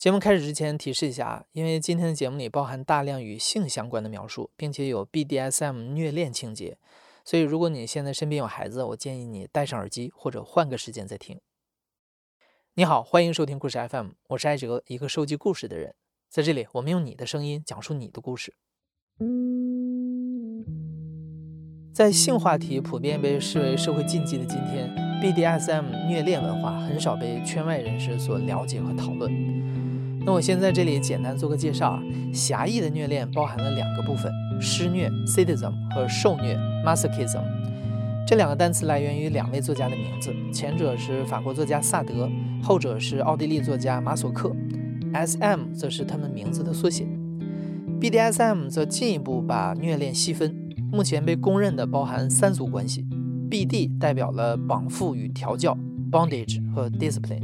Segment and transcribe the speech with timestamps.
[0.00, 6.78] 节目开始之前提示一下啊，因为今天的节目里包含大量与性相关的描述，并且有 BDSM 虐恋情节，
[7.22, 11.38] 所以如果你现在身边有孩子，我建议你戴上耳机或者换个时间再听。
[12.76, 15.94] 你好，欢迎收听故事 FM，我是艾哲，一个收集故事的人。
[16.30, 18.54] 在这里，我们用你的声音讲述你的故事。
[21.92, 24.88] 在性话题普遍被视为社会禁忌的今天
[25.22, 29.60] ，BDSM 虐恋文化很少被圈外人士所了解和讨论。
[30.24, 32.02] 那我先在这里简单做个介绍啊。
[32.32, 37.42] 狭义的虐恋包含了两个部分：施虐 （sadism） 和受虐 （masochism）。
[38.26, 42.30] 这两个单词来源于两位作家的名字，前者是法国作家萨德，
[42.62, 44.54] 后者是奥地利作家马索克。
[45.12, 45.72] S.M.
[45.72, 47.04] 则是他们名字的缩写。
[48.00, 50.54] BDSM 则进一步把虐恋细分，
[50.92, 53.04] 目前被公认的包含三组关系
[53.50, 55.76] ：BD 代表了绑缚与调教
[56.12, 57.42] （bondage 和 discipline）。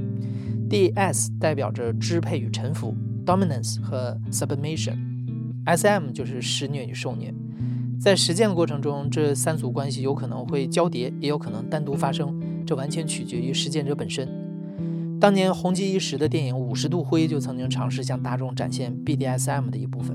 [0.68, 2.94] D.S 代表着支配与臣服
[3.24, 7.32] ，dominance 和 submission；S.M 就是施虐与受虐。
[8.00, 14.28] 在实践过程中，这三组关系有可能会交叠，也有可能单独发生，这完全取决于实践者本身。
[15.18, 20.14] 当年红极一时的电影《五十度灰》就曾经尝试向大众展现 BDSM 的一部分。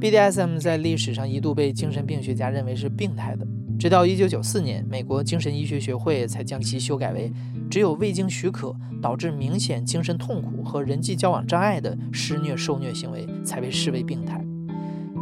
[0.00, 3.44] BDSM 在历史上一度被精神病学家认为是病态的，
[3.78, 7.32] 直到1994年，美国精神医学学会才将其修改为。
[7.70, 14.44] 只有未经许可导致明显精神痛苦和人际交往障碍的施虐受虐行为才被视为病态。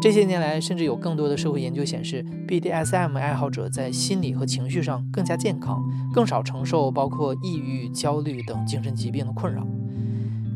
[0.03, 9.67] 这些年来，甚至有更多的社会研究显示，BDSM 爱好者在心理和情绪上更加健康，更少承受包括抑郁、焦虑等精神疾病的困扰。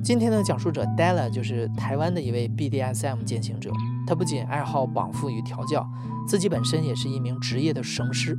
[0.03, 3.71] 今天的讲述者 Della 就是台湾的一位 BDSM 践行者，
[4.07, 5.89] 他不仅爱好绑缚与调教，
[6.27, 8.37] 自己本身也是一名职业的绳师。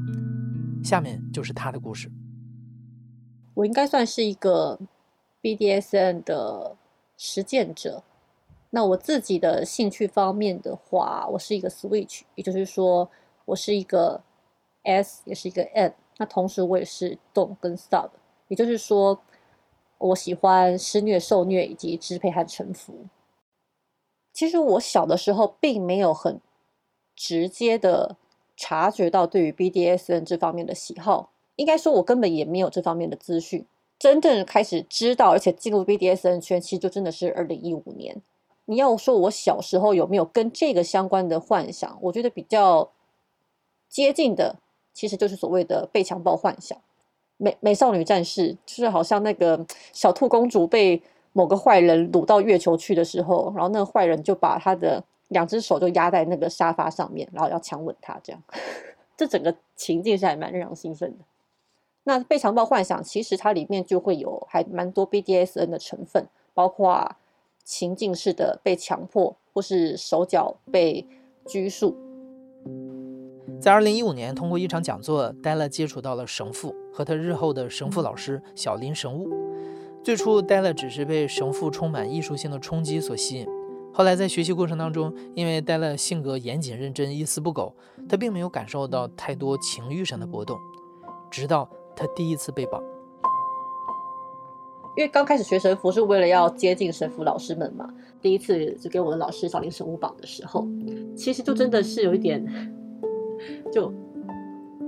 [0.84, 2.11] 下面就是他的故事。
[3.60, 4.80] 我应该算是一个
[5.42, 6.78] BDSN 的
[7.18, 8.04] 实践者。
[8.70, 13.10] 那我自己的兴趣方面的话，我是一个 Switch，也就是说，
[13.46, 14.22] 我是一个
[14.84, 15.94] S，也是一个 N。
[16.18, 18.09] 那同时，我也是动跟 Sub，
[18.48, 19.19] 也就是说，
[19.98, 23.08] 我喜欢施虐、受虐以及支配和臣服。
[24.31, 26.40] 其实我小的时候并没有很
[27.14, 28.16] 直接的
[28.56, 31.31] 察觉到对于 BDSN 这方面的喜好。
[31.59, 33.66] 应该说，我根本也没有这方面的资讯。
[34.00, 38.16] 真正开始知道，而且进入 BDSN 圈，其实就真的是二零一五年。
[38.64, 42.00] 你要说我小时候有没有跟这个相关的幻想？
[42.02, 42.90] 我觉得比较
[43.90, 44.56] 接近的，
[44.94, 46.80] 其实就是所谓的被强暴幻想。
[47.36, 51.02] 美美少女战士就是好像那个小兔公主被
[51.34, 58.42] 某个坏人掳到月球去的时候，然后那个坏人就把他的两只手就压在那个沙发上面，然后要强吻她，这样。
[59.18, 61.25] 这整个情境是还蛮让人兴奋的。
[62.06, 67.16] 那被强暴幻想，其实它里面就会有还蛮多 BDSN 的成分，包括
[67.64, 71.06] 情境式的被强迫，或是手脚被
[71.46, 71.96] 拘束。
[73.62, 79.30] 在二零一五年，通过一场讲座，戴勒接触到了神父和他日后的神父老师小林神物。
[80.02, 83.48] 最初，戴勒只是被神父充满艺术性的冲击所吸引，
[83.94, 87.76] 后来在学习过程当中，因为戴勒性格严谨认真，一丝不苟，
[88.08, 90.58] 他并没有感受到太多情欲上的波动，
[91.30, 91.70] 直到。
[92.00, 92.82] 他第一次被绑，
[94.96, 97.94] 因为刚开始学神符是为了要接近神符老师们嘛。
[98.22, 100.66] 第一次就给我的老师小林神武绑的时候，
[101.14, 102.42] 其实就真的是有一点
[103.70, 103.94] 就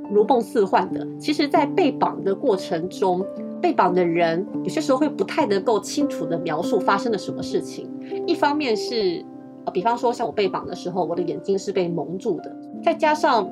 [0.10, 1.06] 如梦似幻的。
[1.20, 3.26] 其实，在被绑的过程中，
[3.62, 7.90] 被绑的人有些时候会不太能够清楚的描述发生了什么事情。
[8.26, 9.22] 一方面是，
[9.66, 13.52] 呃比方说像我被绑的时候，我的眼睛是被蒙住的，再加上。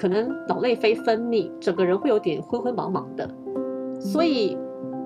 [0.00, 3.28] 可能脑内啡分泌，整个人会有点昏昏茫茫的，
[4.00, 4.56] 所以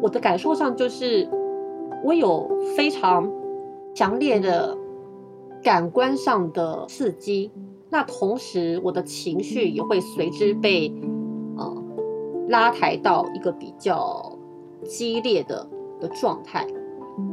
[0.00, 1.28] 我的感受上就是，
[2.04, 3.28] 我有非常
[3.92, 4.78] 强烈的
[5.64, 7.50] 感官上的刺激，
[7.90, 10.94] 那同时我的情绪也会随之被
[11.56, 11.84] 呃
[12.48, 14.38] 拉抬到一个比较
[14.84, 15.68] 激烈的
[15.98, 16.64] 的状态，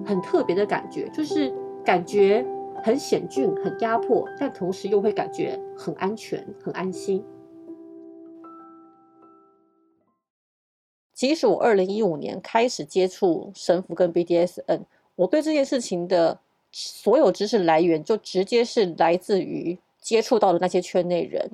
[0.03, 1.53] 很特别的感觉，就是
[1.85, 2.43] 感觉
[2.83, 7.23] 很险峻、很压迫，但同时又会感觉很安全、很安心。
[11.13, 14.81] 即使我二零一五年开始接触神符跟 BDSN，
[15.15, 16.39] 我对这件事情的
[16.71, 21.47] 所有知识来源就直接是来自于接触到的那些圈内人，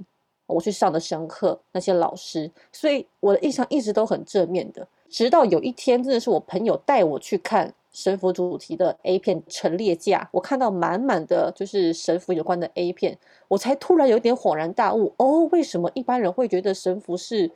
[0.46, 4.88] 我去上的神课那些老师，所以我的印象一直都很正面的。
[5.10, 13.18] 直到有一天，真的是我朋友带我去看神符主题的 A 片陈列架，我看到满满的就是神符有关的 A 片，
[13.48, 17.52] 我才突然有点恍然大悟：哦，为什么一般人会觉得神符是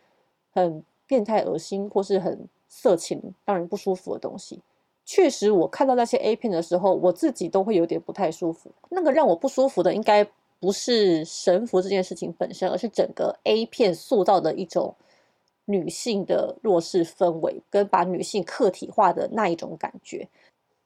[0.52, 0.84] 很？
[1.12, 4.62] 变态、恶心或是很色情、让人不舒服的东西，
[5.04, 8.72] 确实我看到那些 A 片的时候，我自己都会有点不太舒服。
[8.88, 10.26] 那个让我不舒服的，应该
[10.62, 14.96] 不是神服这件事情本身，而是整个 A 片塑造的一种
[15.66, 20.30] 女性的弱势氛围，跟把女性客体化的那一种感觉。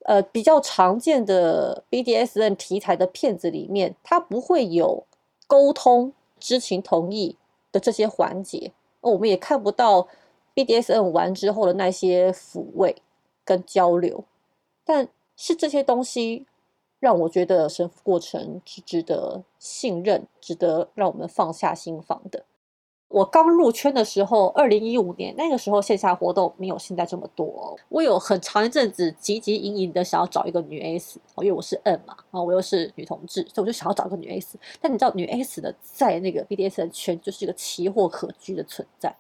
[0.06, 5.06] 呃，比较常见的 BDSN 题材的片子里面，它不会有
[5.46, 7.36] 沟通、知情同意
[7.72, 8.72] 的这些环节。
[9.12, 10.08] 我们也看不到
[10.54, 12.96] BDSN 完之后的那些抚慰
[13.44, 14.24] 跟交流，
[14.84, 16.46] 但是这些东西
[17.00, 22.46] 让我觉得神父过程是值得信任、值得让我们放下心防的。
[23.10, 27.78] 我刚入圈的时候，二零一五年那个时候线下活动没有现在这么多。
[27.88, 34.58] 我有很长一阵子汲汲营营的想要找一个女 S，因为我是 N 嘛，然后我又是女同志，所以我就想要找一个女 S。
[34.82, 39.16] 但你知道，女 S 的在那个 BDSN 圈就是一个奇货可居的存在。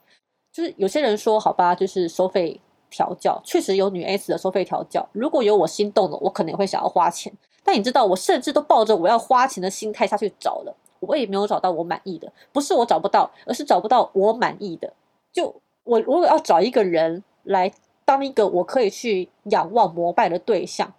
[0.52, 2.60] 就是有些人说，好吧，就是收费
[2.90, 5.08] 调教，确实有女 S 的收费调教。
[5.12, 7.32] 如果有我心动的，我可能会想要花钱。
[7.64, 10.76] 但你知道，我甚至都抱着我要花钱的心态下去找了。
[11.08, 14.92] 我也没有找到我满意的，不是我找不到，而是找不到我满意的。
[15.32, 15.54] 就
[15.84, 17.72] 我如果要找一个人来
[18.04, 20.94] 当一个我可以去仰望膜拜的对象，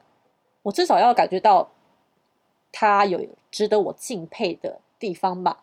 [0.62, 1.68] 我至少要感觉到
[2.72, 5.62] 他有值得我敬佩的地方吧。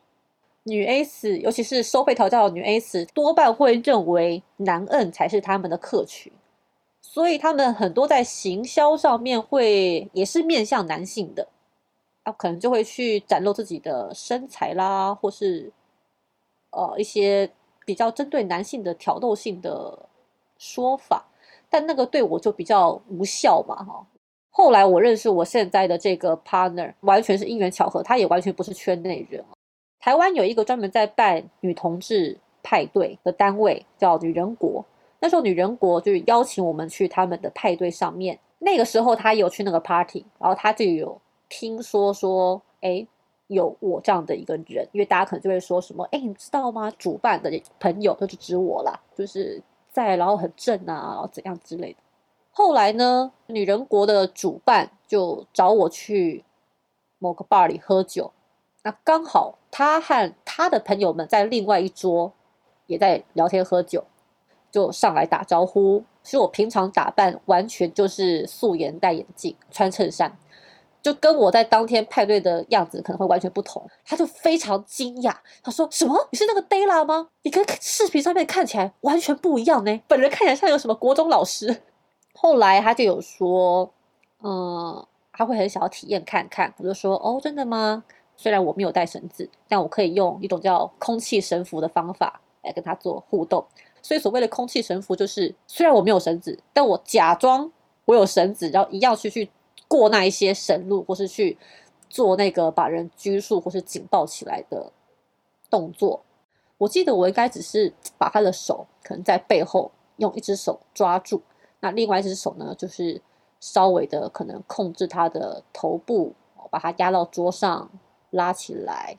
[0.63, 6.31] 女 S，尤其是收费调教的女 S，多半会认为男 N 才是他们的客群，
[7.01, 11.49] 所以他们很多在行销上面会也是面向男性的。
[12.23, 15.71] 啊，可能就会去展露自己的身材啦，或是
[16.71, 17.51] 呃一些
[17.85, 20.07] 比较针对男性的挑逗性的
[20.57, 21.25] 说法，
[21.69, 24.07] 但那个对我就比较无效嘛，哈。
[24.49, 29.43] 后来我认识我现在的这个 partner，完全是因缘巧合，他也完全不是圈内人。
[29.99, 34.85] 台湾有一个专门在办女同志派对的单位，叫女人国。
[35.19, 41.19] 那时候女人国就是邀请我们去他们的派对上面，那个时候他有去那个 party，然后他就有。
[41.55, 43.05] 听说说，哎，
[43.45, 46.91] 有我这样的一个人，因为大家可能就会说什么，哎，你知道吗？
[46.97, 49.61] 主办的朋友就是指我啦，就是
[49.91, 51.99] 在，然后很正啊，然后怎样之类的。
[52.49, 56.43] 后来呢，女人国的主办就找我去
[57.19, 58.31] 某个 bar 里喝酒，
[58.81, 62.33] 那刚好他和他的朋友们在另外一桌
[62.87, 64.03] 也在聊天喝酒，
[64.71, 66.03] 就上来打招呼。
[66.23, 70.35] 其实我平常打扮完全就是素颜戴眼镜穿衬衫。
[71.03, 76.17] 就跟我在当天派对的样子可能会完全不同，他就非常惊讶，他说：“什么？
[76.31, 77.27] 你是那个 Della 吗？
[77.41, 81.81] 你跟视频上面看起来完全不一样呢，本人看起来像有什么国中老师。
[82.33, 83.91] ”后来他就有说
[84.41, 88.05] ：“嗯，他会很想要体验看看。”我就说：“哦，真的吗？
[88.37, 93.65] 虽然我没有带绳子，但我可以用一种叫空气绳符的方法来跟他做互动。
[94.01, 97.69] 所以所谓的空气绳符，就是虽然我没有绳子，但我假装
[98.05, 99.51] 我有绳子，然后一样去去。”
[99.93, 101.55] 过那一些神路，或是去
[102.09, 104.91] 做那个把人拘束或是紧抱起来的
[105.69, 106.23] 动作。
[106.79, 111.43] 我记得我应该只是把他的手可能在背后用一只手抓住，
[111.79, 113.21] 那另外一只手呢，就是
[113.59, 116.33] 稍微的可能控制他的头部，
[116.71, 117.87] 把他压到桌上
[118.31, 119.15] 拉起来，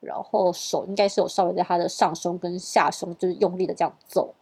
[0.00, 4.34] 然后手应该是有稍微在他的上胸跟下胸，就是用力的这样揍。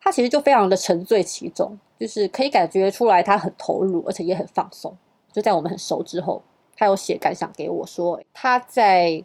[0.00, 4.96] 他其实就非常的沉醉其中，就是可以感觉出来他很投入，而且也很放松。
[5.38, 6.42] 就在我们很熟之后，
[6.76, 9.24] 他有写感想给我说，他在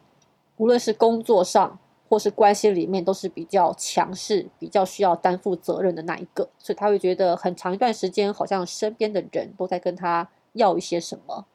[0.57, 11.47] 无论是工作上或是关系里面，都是比较强势、比较需要担负责任的那一个，所以他会觉得很长一段时间，好像身边的人都在跟他要一些什么，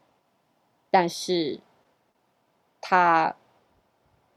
[0.91, 1.61] 但是
[2.81, 3.37] 他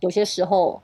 [0.01, 0.83] 有些时候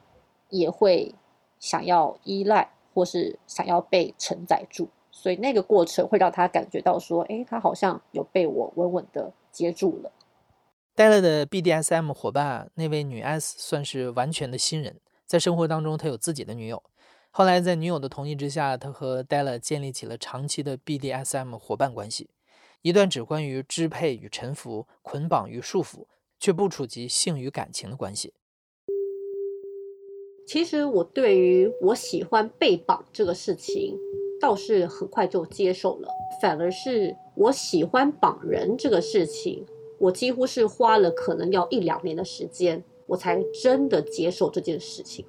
[0.50, 1.14] 也会
[1.60, 4.90] 想要依赖，或是想要被承载住。
[5.20, 10.12] 所以那个过程会让他感觉到说，哎，他好像有被我稳稳的接住了。
[10.94, 16.84] 戴勒的 BDSM 伙伴那位女 S 算是完全的新人，在生活当中他有自己的女友。
[17.32, 22.30] 后来在女友的同意之下，他和戴勒建立起了长期的 BDSM 伙伴关系，
[22.84, 26.06] 一段只关于支配与臣服、捆绑与束缚，
[26.40, 28.36] 却不触及性与感情的关系。
[30.46, 33.98] 其实我对于我喜欢被绑这个事情。
[34.40, 36.08] 倒是很快就接受了，
[36.42, 39.66] 反而是我喜欢绑人这个事情，
[39.98, 45.26] 我几乎是花了可能要一两年的时间，我才真的接受这件事情。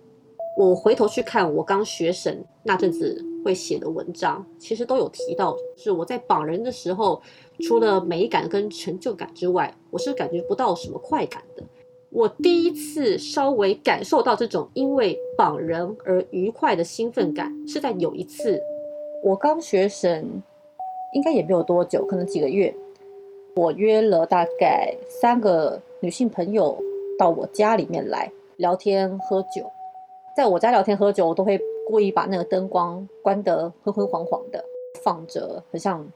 [0.59, 7.23] 我回头去看我刚学神那阵子会写的文章，其实都有提到，是我在绑人的时候，
[7.61, 11.63] 除了美感跟成就感之外，我是感觉不到什么快感的。
[12.11, 18.61] 我第一次稍微感受到这种因为绑人而愉快的兴奋感，是在有一次。
[19.23, 20.43] 我刚学神，
[21.13, 22.75] 应该也没有多久，可能几个月，
[23.57, 26.79] 我约了大概三个女性朋友
[27.19, 29.71] 到我家里面来聊天喝酒。
[30.37, 34.65] 在我家聊天喝酒，我都会故意把那个灯光关得昏昏黄黄的，
[35.03, 36.07] 放着很像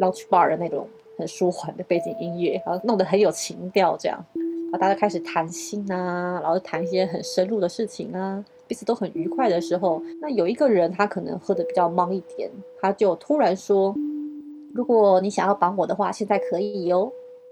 [0.00, 13.94] lounge bar 的那种很舒缓的背景音乐，然后弄得很有情调，这样，然后大家开始谈心啊，然后谈一些很深入的事情啊，彼此都很愉快的时候，那有一个人他可能喝的比较忙一点，他就突然说
[14.74, 17.10] ：“如果你想要绑我的话，现在可以哦。”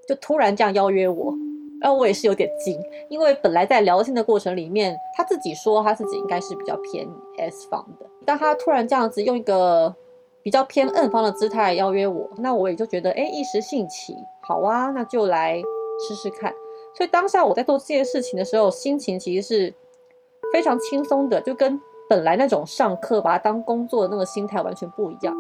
[0.09, 1.35] 就突然这样邀约我。
[1.81, 7.05] 然后我也是有点惊，因为本来在聊天的过程里面，他自己说他自己应该是比较偏
[7.39, 9.93] S 方的，但他突然这样子用一个
[10.45, 15.61] 比较偏 N 方的姿态邀约我，那我也就觉得哎一时兴起，好啊，那就来
[16.07, 16.55] 试试看。
[16.97, 19.75] 所以当下我在做这件事情的时候，心情其实是
[20.53, 25.35] 非常轻松的，就跟本来那种上课把它当工作的那个心态完全不一样。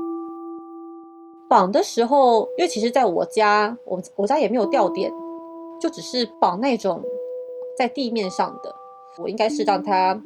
[1.48, 5.12] 绑的时候，因为其实在我家，我我家也没有吊点。
[5.80, 7.02] 就只是绑那种
[7.76, 8.72] 在地面上的，
[9.20, 10.22] 我应该是让他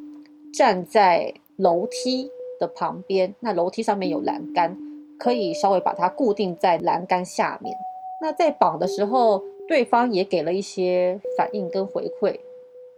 [0.53, 2.29] 站在楼梯
[2.59, 4.77] 的旁边，那楼梯上面有栏杆，
[5.17, 7.75] 可以稍微把它固定在栏杆下面。
[8.21, 12.39] 那在绑的时候，对方也给了一些反应跟回馈，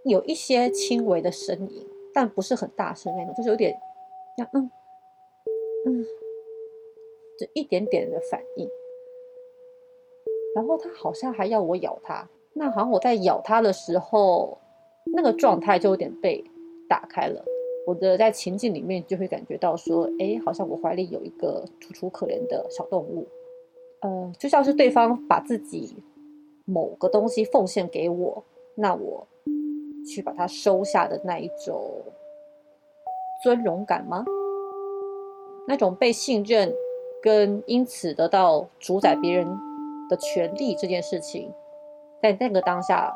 [0.06, 3.78] 有一些轻微的声音，但不是很大声那种，就是有点
[4.38, 4.72] 像嗯
[5.86, 6.06] 嗯，
[7.38, 8.70] 就一点点的反应。
[10.56, 12.28] 然后他好像还要我咬他。
[12.54, 14.58] 那好像我在咬他的时候，
[15.14, 16.44] 那个状态就有点被
[16.90, 17.46] 打开了。
[17.88, 23.28] 我的在情境里面就会感觉到说，哎，好像我怀里有一个楚楚可怜的小动物，
[24.02, 25.96] 呃，就像是对方把自己
[26.66, 28.44] 某个东西奉献给我，
[28.76, 29.26] 那我
[30.06, 32.04] 去把它收下的那一种
[33.44, 34.26] 尊荣感吗？
[35.68, 36.74] 那种被信任
[37.22, 39.48] 跟因此得到主宰别人
[40.10, 41.52] 的权利这件事情。
[42.22, 43.14] 在那个当下，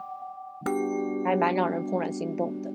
[1.26, 2.72] 还蛮让人怦然心动的。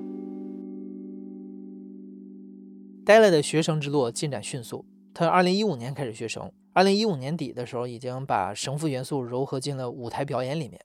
[3.05, 10.79] 戴勒的学生之路进展迅速，他二零一五年开始学绳，二零一五年底的时候已经把绳缚元素糅合进了舞台表演里面。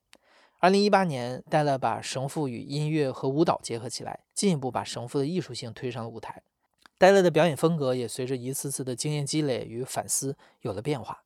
[0.64, 6.42] 二零一八年，戴勒把绳父与音乐和舞蹈结合起来，进一步把绳父的艺术性推上了舞台。
[6.97, 11.23] 戴勒的表演风格也随着一次次的经验积累与反思有了变化。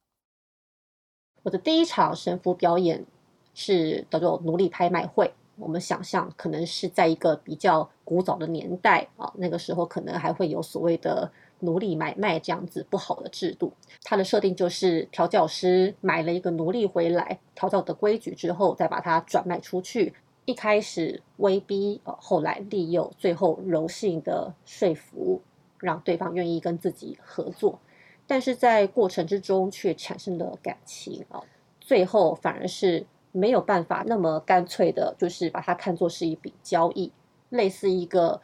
[1.44, 3.06] 我的第一场神父表演。
[3.54, 5.32] 是叫做奴隶拍卖会。
[5.56, 11.28] 我们想象可能是在一个比较古早的年代啊，那个时候可能还会有所谓的
[11.60, 13.72] 奴隶买卖这样子不好的制度。
[14.02, 20.14] 它的设定就是调教师买了一个奴隶回来，调教的规矩之后，再把它转卖出去。
[20.44, 25.42] 一开始威逼，呃，后来利诱，最后柔性的说服，
[25.78, 27.78] 让对方愿意跟自己合作。
[28.26, 31.42] 但是在过程之中却产生了感情啊，
[31.80, 33.06] 最后反而是。
[33.30, 37.12] 没有办法那么干脆的，就是把它看作是一笔交易，
[37.50, 38.40] 类似一个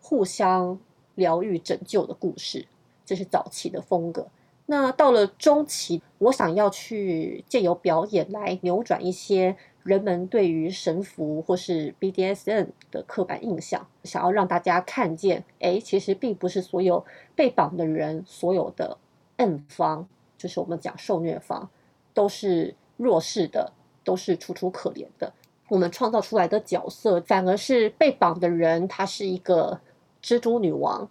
[0.00, 0.78] 互相
[1.14, 2.66] 疗愈、拯救的故事。
[3.04, 4.28] 这是早期的风格。
[4.66, 18.96] 那到了中期，我想要去借由表演来扭转一些人们对于神符或是 BDSN 的刻板印象，想要让大家看见，哎，其实并不是所有被绑的人，所有的
[19.36, 20.06] N 方，
[20.38, 21.68] 就是我们讲受虐方，
[22.14, 23.72] 都是弱势的。
[24.02, 25.30] 都是楚楚可怜的。
[25.68, 29.78] 我们创造出来的角色，反而是被绑的人，他是一个
[30.22, 31.08] 蜘蛛女王。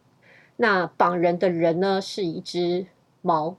[0.58, 2.86] 那绑人的人呢，是一只
[3.22, 3.56] 猫，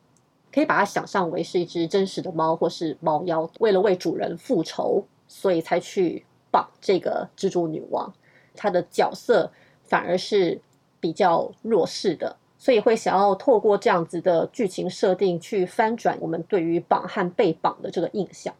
[0.52, 8.12] 可以把它想象为是一只真实的猫，或是猫妖，为了为主人复仇，所以才去绑这个蜘蛛女王。
[8.54, 9.50] 她的角色
[9.84, 10.60] 反而是
[11.00, 18.54] 比较弱势的，所以会想要透过这样子的剧情设定，去翻转我们对于绑和被绑的这个印象。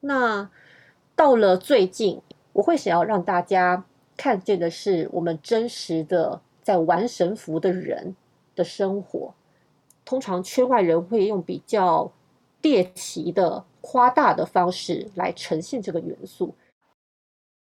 [0.00, 0.48] 那
[1.14, 2.22] 到了最近，
[2.54, 3.84] 我会想要让大家
[4.20, 8.14] 看见的是我们真实的在玩神符的人
[8.54, 9.32] 的生活。
[10.04, 12.12] 通常圈外人会用比较
[12.60, 16.54] 猎奇的、夸大的方式来呈现这个元素，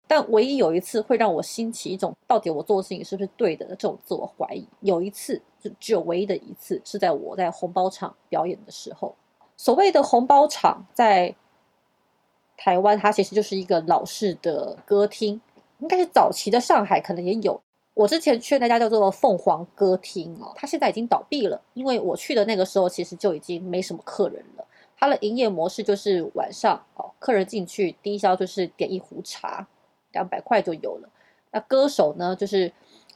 [0.09, 4.67] 但唯一有一次会让我兴起一种到底我做的事情是不是对的这种自我怀疑。
[4.81, 9.15] 有一次，就只有唯一的一次，是在我在红包场表演的时候。
[9.55, 11.33] 所谓的红包场，在
[12.57, 15.39] 台湾它其实就是一个老式的歌厅，
[15.81, 17.61] 应该是早期的上海可能也有。
[17.93, 24.65] 我之前去那家叫做凤凰歌厅哦，它现在已经倒闭了，因为我去的那个时候其实就已经没什么客人了。
[24.97, 29.67] 它的营业模式就是晚上哦，客人进去低消就是点一壶茶，
[30.13, 31.09] 两百块就有了。
[31.51, 32.71] 那歌手呢，就是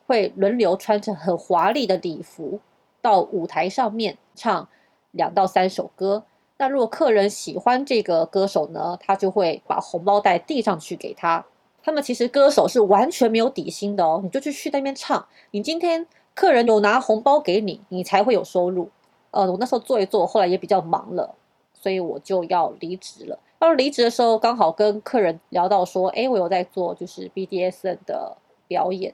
[0.07, 2.59] 会轮流穿着很华丽的礼服
[3.01, 4.67] 到舞台上面唱
[5.11, 6.25] 两到三首歌。
[6.57, 11.45] 那如果客人喜欢这个歌手呢，他就会把红包袋递上去给他。
[11.85, 18.89] 他们其实歌手是完全没有底薪的哦，你就去去那边唱，你今天客人有拿红包给你，你才会有收入。
[19.29, 21.35] 呃，我那时候做一做，后来也比较忙了，
[21.75, 23.37] 所以我就要离职了。
[23.61, 28.35] 要离职的时候，刚好跟客人聊到说，哎，我有在做就是 BDSN 的
[28.67, 29.13] 表演，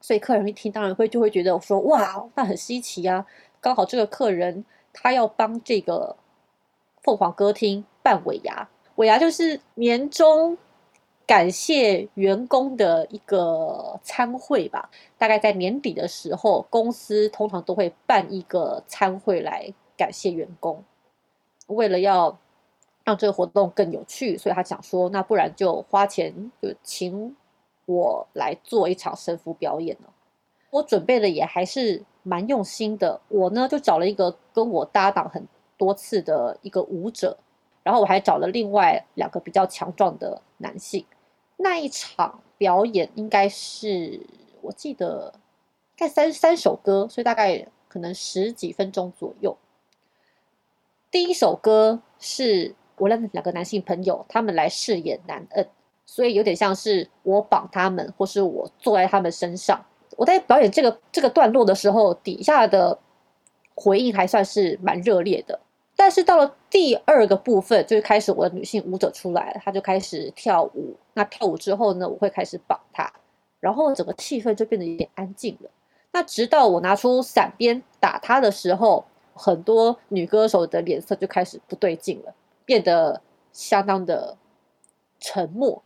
[0.00, 3.26] 所以客人一听，当然会就会觉得说，哇，那很稀奇啊！
[3.60, 6.16] 刚好这个客人他要帮这个
[7.02, 10.56] 凤凰歌厅办尾牙，尾牙就是年终。
[11.28, 20.82] 感谢员工的一个参会吧，大概在年底的时候，公司通常都会办一个参会来感谢员工。
[21.66, 22.38] 为了要
[23.04, 27.36] 让这个活动更有趣，所以他想说，那不然就花钱就请
[27.84, 30.10] 我来做一场神符表演了。
[30.70, 37.36] 我准备的也还是蛮用心的，我呢就找了一个跟我搭档很多次的一个舞者，
[37.82, 41.04] 然后我还找了另外两个比较强壮的男性。
[41.58, 44.20] 那一场表演应该是
[44.62, 45.34] 我记得，
[45.96, 49.56] 概三三首歌，所以大概可能十几分钟左右。
[51.10, 55.68] 第一首歌是我让两个男性朋友，他们来饰演男恩，
[56.06, 59.84] 所以有点像是我绑他们，或是我坐在他们身上。
[60.16, 62.98] 我在表演这个这个段落的时候，底下的
[63.74, 65.60] 回应还算是蛮热烈的。
[66.00, 70.94] 但是到了第二个部分，就是开始我的女性舞者出来，她就开始跳舞。
[71.14, 73.12] 那跳舞之后呢，我会开始绑她，
[73.58, 75.68] 然后整个气氛就变得有点安静了。
[76.12, 82.32] 那直到我拿出伞鞭打她的时候，很多女歌手的脸色就开始不对劲了，
[82.64, 83.20] 变得
[83.52, 84.36] 相当的
[85.18, 85.82] 沉默。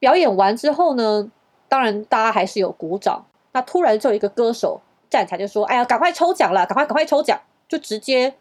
[0.00, 1.30] 表演完之后呢，
[1.68, 3.24] 当然大家还是有鼓掌。
[3.52, 7.40] 那突然就有一个歌手站起来就说：“哎呀，赶快抽奖了，赶快赶快抽奖！”
[7.70, 8.34] 就直接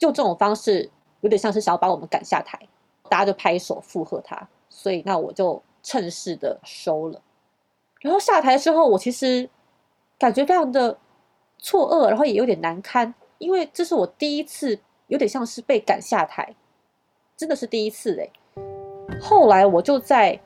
[0.00, 0.90] 用这种方式，
[1.22, 2.60] 有点像是想要把我们赶下台，
[3.08, 7.22] 大家就拍手附和他，所以那我就趁势的收了。
[8.02, 9.48] 然后下台之后，我其实
[10.18, 10.98] 感觉非常的
[11.58, 16.54] 错愕，然后也有点难堪，因为这是我第一次，有点像是被赶下台，
[17.38, 18.30] 真的是第一次哎。
[19.18, 20.38] 后来我就在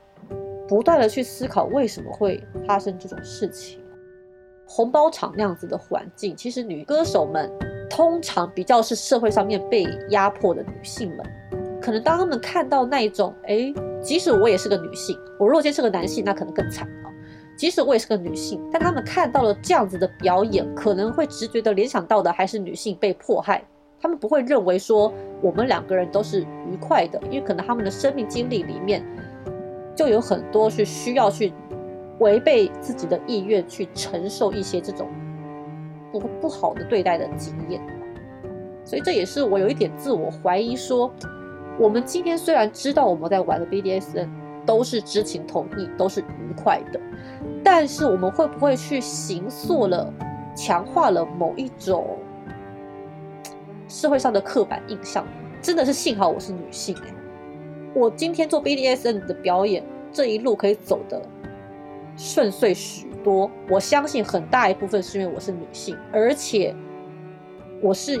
[0.65, 3.83] 不断的去思考，为什么会发生这种事情？
[4.65, 7.51] 红包场那样子的环境，其实女歌手们。
[7.91, 11.25] 通常比较是社会上面被压迫的女性们，
[11.81, 17.11] 可能当他们看到那一种，哎，即使我也是个女性，我若天是个男性，那可能更惨啊。
[17.57, 23.61] 即使我也是个女性，但他们看到了这样子的表演，可能会直觉的联想到的还是女性被迫害，
[23.99, 29.05] 他们不会认为说我们两个人都是愉快的，因为可能他们的生命经历里面
[29.97, 31.51] 就有很多是需要去
[32.19, 35.09] 违背自己的意愿去承受一些这种。
[36.11, 37.81] 不不好的对待的经验，
[38.83, 41.11] 所以这也是我有一点自我怀疑，说
[41.79, 44.27] 我们今天虽然知道我们在玩的 BDSN
[44.65, 46.99] 都是知情同意，都是愉快的，
[47.63, 50.13] 但是我们会不会去形塑了、
[50.55, 52.17] 强化了某一种
[53.87, 55.25] 社会上的刻板印象？
[55.61, 57.13] 真的是幸好我是女性哎，
[57.93, 61.21] 我今天做 BDSN 的表演，这一路可以走的
[62.17, 63.10] 顺遂许。
[63.23, 66.75] 多，我相信很大一部分是因为我是女性，而且
[67.81, 68.19] 我是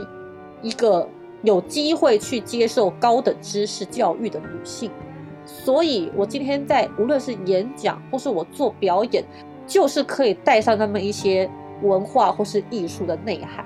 [0.61, 1.07] 一个
[1.43, 4.89] 有机会去接受高等知识教育的女性，
[5.45, 9.23] 所以我今天在无论是演讲或是我做表演，
[9.67, 11.49] 就是可以带上那么一些
[11.81, 13.65] 文化或是艺术的内涵。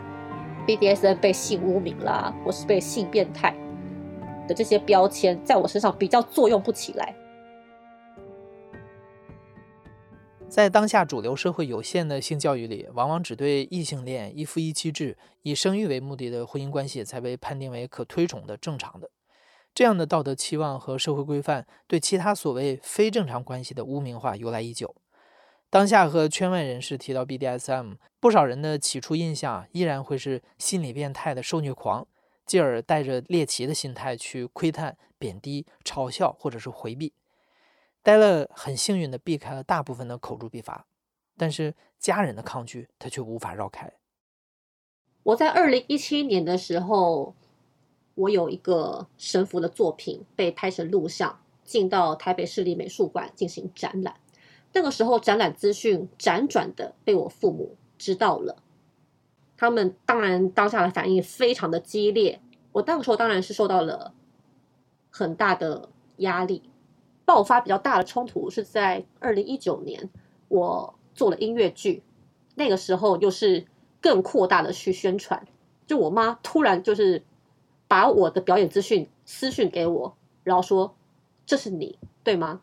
[0.67, 3.53] BDSN 被性污名啦，或是被性变态
[4.47, 7.13] 的这些标签，在我身上比较作用不起来。
[10.55, 19.09] 在当下主流社会有限的性教育里，往往只对异性恋一夫一妻制、以生育为目的的婚姻关系才被判定为可推崇的正常的。
[19.73, 24.95] 这样的道德期望和社会规范，对其他所谓非正常关系的污名化由来已久。
[25.69, 32.07] 当下和圈外人士提到 BDSM，不少人的起初印象依然会是心理变态的受虐狂，
[32.45, 37.11] 继而带着猎奇的心态去窥探、贬低、嘲笑或者是回避。
[38.05, 40.85] 戴勒很幸运地避开了大部分的口诛笔伐，
[41.35, 43.91] 但是家人的抗拒他却无法绕开。
[45.23, 47.33] 我在二零一七年的时候，
[48.13, 54.15] 我有一个神符的作品被拍成录像，进到台北市立美术馆进行展览。
[54.73, 58.61] 那个时候展览资讯辗转的被我父母知道了，
[59.57, 62.39] 他们当然当下的反应非常的激烈。
[62.71, 64.13] 我那个时候当然是受到了
[65.09, 66.69] 很大的压力。
[67.25, 70.09] 爆发比较大的冲突是在二零一九年，
[70.47, 72.03] 我做了音乐剧，
[72.55, 73.65] 那个时候又是
[73.99, 75.45] 更扩大的去宣传。
[75.87, 77.23] 就我妈突然就是
[77.87, 80.95] 把我的表演资讯私讯给我，然后说
[81.45, 82.61] 这是你对吗？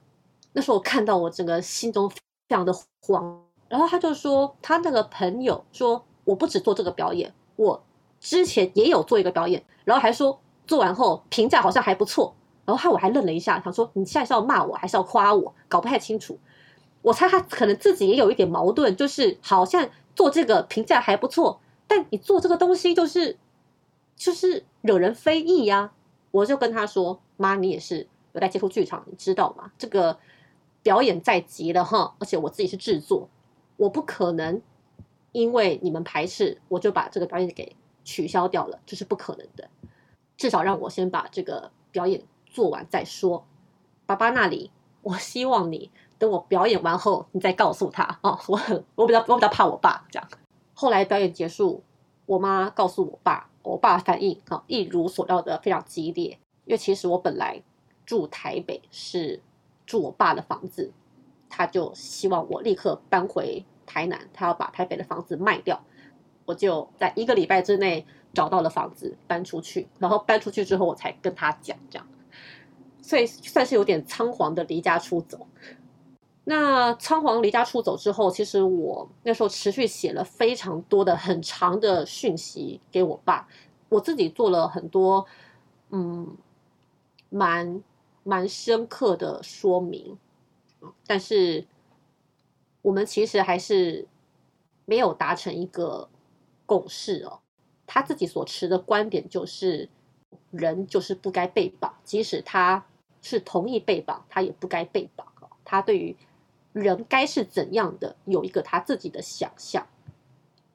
[0.52, 2.72] 那时候我看到我整个心中非常的
[3.02, 7.82] 慌，然后他就说他那个朋友说我不止做这个表演，我
[8.20, 16.38] 之前也有做一个表演，然后还说做完后评价好像还不错，然后害我还愣了一下，想说你现在是要骂我还是要夸我，搞不太清楚。
[17.02, 23.36] 我猜他可能自己也有一点矛盾，就是好像做这个评价还不错，但你做这个东西就是
[24.16, 25.92] 就是惹人非议呀。
[26.30, 29.72] 我就跟他说：“妈，你也是有在接触剧场，你知道吗？
[29.78, 30.18] 这个。”
[30.84, 33.28] 表演在即了哈，而且我自己是制作，
[33.76, 34.60] 我不可能
[35.30, 39.70] 因为你们排斥，我就把这个表演给取消掉了，这是不可能的。
[40.36, 42.20] 至少让我先把这个表演
[42.52, 43.44] 做完再说。
[44.06, 44.70] 爸爸那里，
[45.02, 48.38] 我希望你等我表演完后，你再告诉他哦。
[48.46, 50.28] 我很，我比较，我比较怕我爸这样。
[50.74, 51.82] 后来表演结束，
[52.26, 57.62] 我妈告诉我爸，我爸反应啊一如所料的非常激烈，因为其实我本来
[58.06, 59.40] 住台北是。
[59.84, 60.92] 住我爸的房子，
[61.50, 65.78] 他就希望我立刻搬回台南，他要把台北的房子卖掉。
[66.46, 72.06] 我就在一个礼拜之内找到了房子搬出去，然后搬出去之后我才跟他讲这样，
[73.02, 75.46] 所以算是有点仓皇的离家出走。
[76.44, 83.46] 那仓皇离家出走之后，其实我那时候持续写了非常多的很长的讯息给我爸，
[83.90, 85.26] 我自己做了很多，
[85.90, 86.34] 嗯，
[87.28, 87.82] 蛮。
[88.24, 90.16] 蛮深刻的说明，
[91.08, 91.66] 但是
[92.80, 94.06] 我们其实还是
[94.84, 96.08] 没有达成一个
[96.64, 97.40] 共识哦。
[97.84, 99.88] 他自己所持的观点就是，
[100.52, 102.86] 人就是不该被绑，即使他
[103.22, 105.48] 是同意被绑，他也不该被绑哦。
[105.64, 106.14] 他对于
[106.74, 109.86] 人该是怎样的，有一个他自己的想象。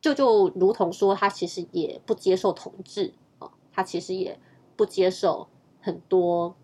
[0.02, 4.40] 这就如同说，他其实也不接受统治啊，他其实也
[4.76, 5.48] 不接受
[5.82, 6.56] 很多。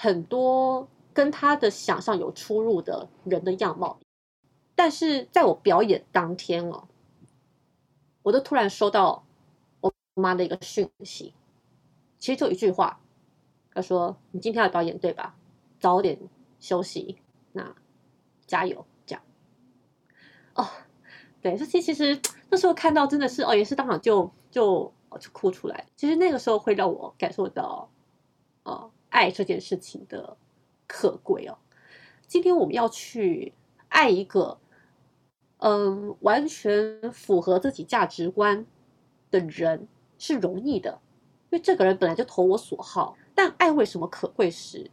[0.00, 3.98] 很多跟他的想象有出入的人的样貌，
[4.76, 6.86] 但是在我表演当天哦，
[8.22, 9.24] 我都突然收到
[9.80, 11.34] 我妈的一个讯息，
[12.20, 13.00] 其实就一句话，
[13.78, 15.36] 他说：“你今天要表演对吧？
[15.80, 16.18] 早点
[16.60, 17.16] 休息，
[17.52, 17.74] 那
[18.46, 19.22] 加油。”这样
[20.54, 20.66] 哦，
[21.40, 25.86] 对，这其实那时候看到真的是哦，也是当场就就就哭出来。
[25.96, 27.88] 其实那个时候会让我感受到，
[28.64, 28.90] 哦。
[29.10, 30.36] 爱这件事情的
[30.86, 31.56] 可贵哦，
[32.26, 33.54] 今天我们要去
[33.88, 34.58] 爱一个，
[35.56, 38.66] 嗯，完全符合自己价值观
[39.30, 39.88] 的人
[40.18, 41.00] 是容易的，
[41.48, 43.16] 因为这个人本来就投我所好。
[43.38, 44.90] 但爱为什么可贵时，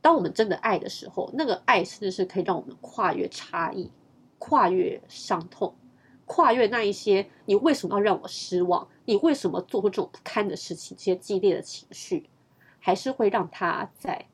[0.00, 3.88] 当我们真的爱的时候，那个爱甚至是可以让我们跨越差异，
[4.40, 5.72] 跨越伤痛，
[6.24, 12.28] 跨越那一些你为什么要让我失望，你为什么做出这种不堪的事情，这些激烈的情绪。
[12.80, 14.26] 还是会让他在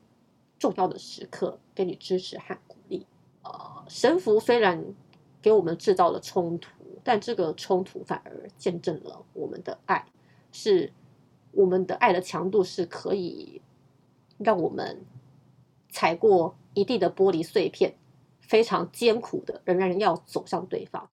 [0.57, 3.05] 重要的时刻给你支持和鼓励。
[3.43, 4.83] 呃，神符虽然
[5.39, 6.71] 给我们制造了冲突，
[7.03, 10.03] 但这个冲突反而见证了我们的爱，
[10.51, 10.91] 是
[11.53, 13.61] 我们的爱的强度是可以
[14.37, 15.05] 让我们
[15.89, 17.95] 踩过一地的玻璃碎片，
[18.39, 21.09] 非常艰苦的仍然要走向对方。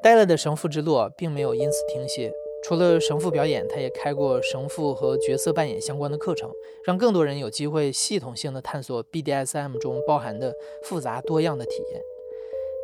[0.00, 2.32] 戴勒的神父之路并没有因此停歇。
[2.64, 6.50] 除了神父表演，他也开过神父和角色扮演相关的课程，
[6.84, 12.02] 让更多人有机会系统性的探索 BDSM 中包含的复杂多样的体验。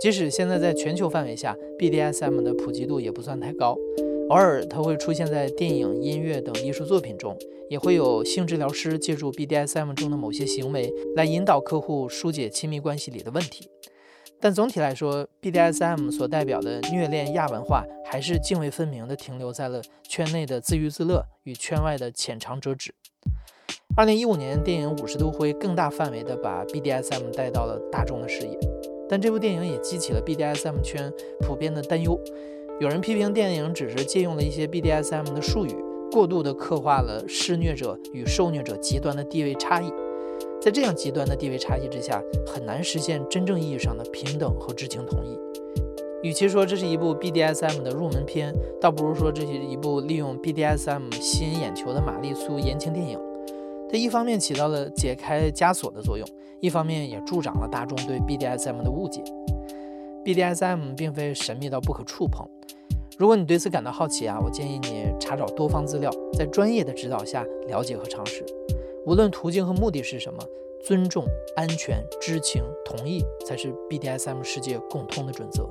[0.00, 3.76] 即使现在在全球范围下，BDSM 的普及度也不算太高，
[4.28, 7.36] 偶尔它会出现在电影、音乐等艺术作品中，
[7.70, 13.68] 也会有性治疗师借助 BDSM 中的某些行为来引导客户疏解亲密关系里的问题。
[14.40, 22.92] 但总体来说，BDSM 所代表的虐恋亚文化还是泾渭分明地停留在了圈内的自娱自乐与圈外的浅尝辄止。
[23.96, 28.58] 二零一五年，电影《五十度灰》更大范围地把 BDSM 带到了大众的视野，
[29.14, 32.18] 但这部电影也激起了 BDSM 圈普遍的担忧。
[32.80, 35.76] 有人批评电影只是借用了一些 BDSM 的术语，
[36.10, 39.88] 过度地刻画了施虐者与受虐者极端的地位差异。
[40.60, 45.38] 在这样极端的地位差异之下，很难实现真正意义上的平等和知情同意。
[46.24, 53.16] 与其说这是一部 BDSM 的入门片，倒不如说这是一部利用 BDSM 吸引眼球的玛丽苏言情电影。
[53.94, 56.28] 这一方面起到了解开枷锁的作用，
[56.60, 59.22] 一方面也助长了大众对 BDSM 的误解。
[60.24, 62.44] BDSM 并非神秘到不可触碰。
[63.16, 68.44] 如果你对此感到好奇啊，我建议你查找多方资料，在专业的指导下了解和尝试。
[69.06, 70.40] 无论途径和目的是什么，
[70.84, 75.70] 尊重、安全、知情、同意才是 BDSM 世界共通的准则。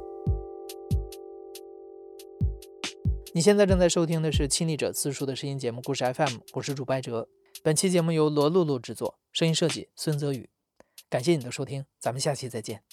[3.33, 7.27] 你现在正在收听的是亲历者自述的声音节目《故事 FM》，我是主播哲。
[7.61, 10.49] 本期节目由罗露露制作，声音设计孙泽宇。
[11.09, 12.83] 感谢你的收听，咱们下期再见。